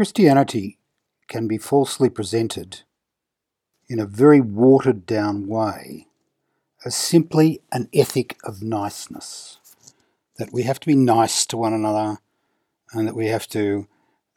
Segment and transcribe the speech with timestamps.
[0.00, 0.78] Christianity
[1.28, 2.84] can be falsely presented
[3.86, 6.06] in a very watered down way
[6.86, 9.58] as simply an ethic of niceness.
[10.38, 12.16] That we have to be nice to one another
[12.94, 13.88] and that we have to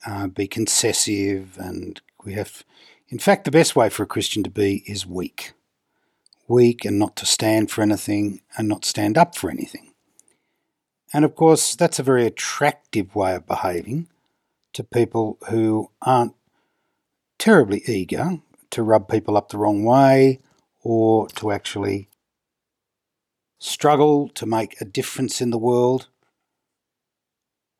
[0.05, 2.65] uh, be concessive and we have.
[3.07, 5.53] In fact, the best way for a Christian to be is weak.
[6.45, 9.93] Weak and not to stand for anything and not stand up for anything.
[11.13, 14.09] And of course, that's a very attractive way of behaving
[14.73, 16.33] to people who aren't
[17.37, 18.39] terribly eager
[18.71, 20.39] to rub people up the wrong way
[20.81, 22.09] or to actually
[23.59, 26.07] struggle to make a difference in the world.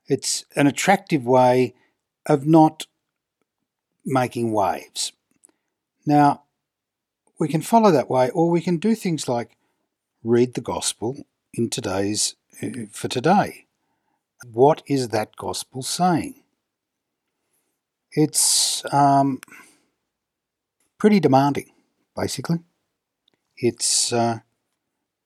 [0.06, 1.74] It's an attractive way
[2.26, 2.86] of not
[4.04, 5.12] making waves.
[6.06, 6.44] Now,
[7.38, 9.56] we can follow that way, or we can do things like
[10.22, 13.66] read the gospel in today's uh, for today.
[14.50, 16.43] What is that gospel saying?
[18.14, 19.40] It's um,
[20.98, 21.70] pretty demanding,
[22.16, 22.60] basically.
[23.56, 24.40] It's uh,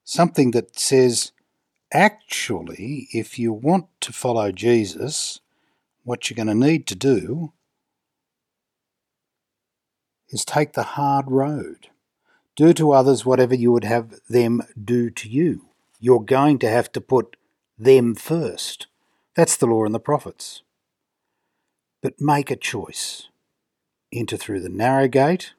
[0.04, 1.32] something that says,
[1.92, 5.40] actually, if you want to follow Jesus,
[6.02, 7.52] what you're going to need to do
[10.30, 11.88] is take the hard road.
[12.56, 15.66] Do to others whatever you would have them do to you.
[16.00, 17.36] You're going to have to put
[17.78, 18.86] them first.
[19.36, 20.62] That's the law and the prophets.
[22.02, 23.28] But make a choice.
[24.12, 25.52] Enter through the narrow gate,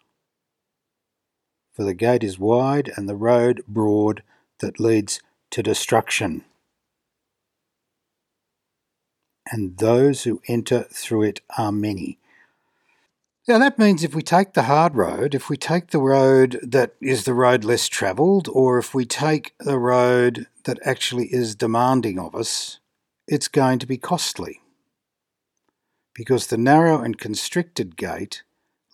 [1.80, 4.22] for the gate is wide and the road broad
[4.60, 6.44] that leads to destruction.
[9.50, 12.20] And those who enter through it are many.
[13.48, 16.96] Now, that means if we take the hard road, if we take the road that
[17.02, 22.20] is the road less travelled, or if we take the road that actually is demanding
[22.20, 22.80] of us,
[23.26, 24.60] it's going to be costly.
[26.20, 28.44] Because the narrow and constricted gate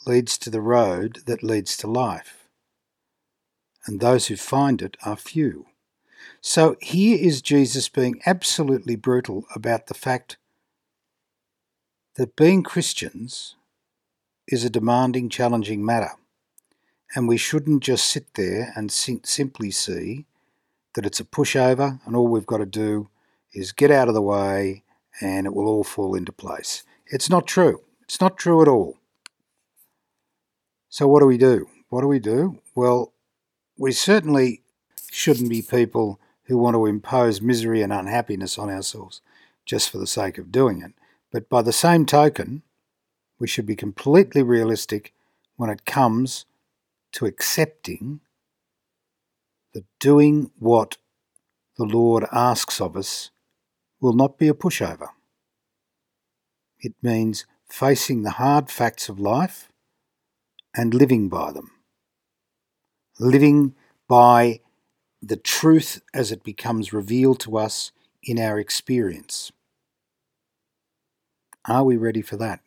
[0.06, 2.48] leads to the road that leads to life,
[3.88, 5.66] and those who find it are few.
[6.40, 10.38] So here is Jesus being absolutely brutal about the fact
[12.14, 13.56] that being Christians
[14.48, 16.12] is a demanding, challenging matter.
[17.16, 20.26] And we shouldn't just sit there and simply see
[20.94, 23.10] that it's a pushover and all we've got to do
[23.52, 24.84] is get out of the way
[25.20, 26.84] and it will all fall into place.
[27.08, 27.82] It's not true.
[28.04, 28.98] It's not true at all.
[30.90, 31.68] So, what do we do?
[31.90, 32.60] What do we do?
[32.74, 33.14] Well,
[33.78, 34.62] we certainly
[35.12, 39.22] shouldn't be people who want to impose misery and unhappiness on ourselves
[39.66, 40.94] just for the sake of doing it.
[41.32, 42.62] But by the same token,
[43.40, 45.14] we should be completely realistic
[45.58, 46.46] when it comes
[47.14, 48.22] to accepting
[49.74, 50.98] that doing what
[51.78, 53.32] the Lord asks of us
[54.00, 55.10] will not be a pushover.
[56.86, 59.70] It means facing the hard facts of life
[60.78, 61.72] and living by them.
[63.20, 63.74] Living
[64.08, 64.60] by
[65.20, 67.92] the truth as it becomes revealed to us
[68.22, 69.52] in our experience.
[71.68, 72.60] Are we ready for that?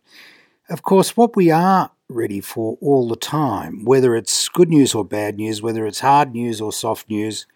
[0.68, 5.04] Of course, what we are ready for all the time, whether it's good news or
[5.04, 7.46] bad news, whether it's hard news or soft news,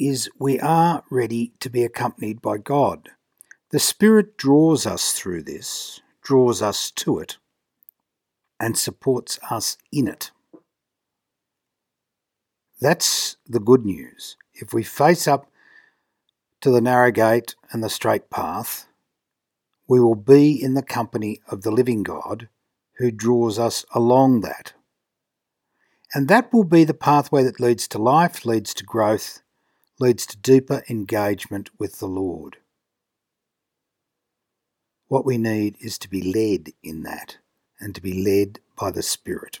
[0.00, 3.10] is we are ready to be accompanied by God.
[3.74, 7.38] The Spirit draws us through this, draws us to it,
[8.60, 10.30] and supports us in it.
[12.80, 14.36] That's the good news.
[14.52, 15.50] If we face up
[16.60, 18.86] to the narrow gate and the straight path,
[19.88, 22.48] we will be in the company of the living God
[22.98, 24.74] who draws us along that.
[26.14, 29.42] And that will be the pathway that leads to life, leads to growth,
[29.98, 32.58] leads to deeper engagement with the Lord.
[35.08, 37.38] What we need is to be led in that
[37.80, 39.60] and to be led by the Spirit.